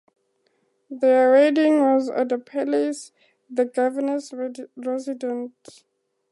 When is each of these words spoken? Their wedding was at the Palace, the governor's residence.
Their 0.89 1.29
wedding 1.29 1.81
was 1.81 2.09
at 2.09 2.29
the 2.29 2.39
Palace, 2.39 3.11
the 3.51 3.65
governor's 3.65 4.33
residence. 4.75 5.83